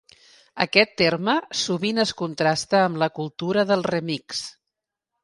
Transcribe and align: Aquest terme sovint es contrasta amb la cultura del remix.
Aquest 0.63 0.93
terme 1.01 1.35
sovint 1.59 2.03
es 2.05 2.13
contrasta 2.21 2.79
amb 2.87 2.99
la 3.05 3.11
cultura 3.19 3.67
del 3.73 3.85
remix. 3.93 4.41